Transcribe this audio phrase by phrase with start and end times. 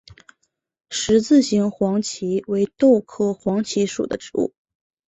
[0.89, 4.51] 十字形黄耆为豆科黄芪属的植物。